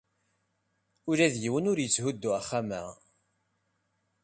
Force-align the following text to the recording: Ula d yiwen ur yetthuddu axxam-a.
Ula 1.09 1.27
d 1.33 1.35
yiwen 1.43 1.69
ur 1.71 1.77
yetthuddu 1.81 2.29
axxam-a. 2.39 2.83